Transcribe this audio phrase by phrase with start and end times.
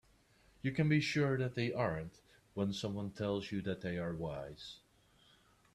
[0.63, 2.21] You can be sure that they aren't
[2.55, 4.77] when someone tells you they are wise.